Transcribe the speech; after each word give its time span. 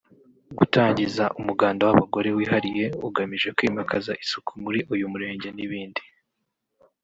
gutangiza 0.57 1.23
umuganda 1.39 1.81
w’abagore 1.87 2.29
wihariye 2.37 2.85
ugamije 3.07 3.49
kwimikaza 3.57 4.11
isuku 4.23 4.51
muri 4.63 4.79
uyu 4.93 5.05
murenge 5.11 5.47
n’ibindi 5.57 6.01